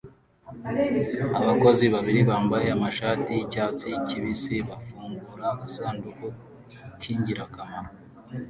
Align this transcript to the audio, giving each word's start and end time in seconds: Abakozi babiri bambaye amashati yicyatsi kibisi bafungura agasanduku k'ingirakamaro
Abakozi 1.41 1.85
babiri 1.93 2.21
bambaye 2.29 2.67
amashati 2.77 3.31
yicyatsi 3.37 3.87
kibisi 4.07 4.55
bafungura 4.67 5.45
agasanduku 5.53 6.25
k'ingirakamaro 6.99 7.91